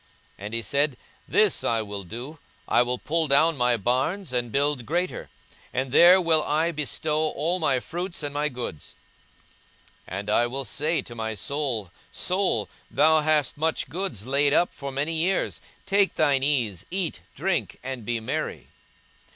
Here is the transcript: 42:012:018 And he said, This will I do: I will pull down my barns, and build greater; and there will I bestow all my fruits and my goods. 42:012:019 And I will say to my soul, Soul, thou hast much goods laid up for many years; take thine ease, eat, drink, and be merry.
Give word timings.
42:012:018 0.01 0.07
And 0.45 0.53
he 0.55 0.61
said, 0.63 0.97
This 1.27 1.61
will 1.61 1.99
I 2.01 2.05
do: 2.05 2.39
I 2.67 2.81
will 2.81 2.97
pull 2.97 3.27
down 3.27 3.55
my 3.55 3.77
barns, 3.77 4.33
and 4.33 4.51
build 4.51 4.83
greater; 4.87 5.29
and 5.71 5.91
there 5.91 6.19
will 6.19 6.41
I 6.41 6.71
bestow 6.71 7.29
all 7.29 7.59
my 7.59 7.79
fruits 7.79 8.23
and 8.23 8.33
my 8.33 8.49
goods. 8.49 8.95
42:012:019 10.07 10.17
And 10.19 10.29
I 10.31 10.47
will 10.47 10.65
say 10.65 11.03
to 11.03 11.13
my 11.13 11.35
soul, 11.35 11.91
Soul, 12.11 12.67
thou 12.89 13.21
hast 13.21 13.59
much 13.59 13.89
goods 13.89 14.25
laid 14.25 14.53
up 14.55 14.73
for 14.73 14.91
many 14.91 15.13
years; 15.13 15.61
take 15.85 16.15
thine 16.15 16.41
ease, 16.41 16.83
eat, 16.89 17.19
drink, 17.35 17.77
and 17.83 18.03
be 18.03 18.19
merry. 18.19 18.69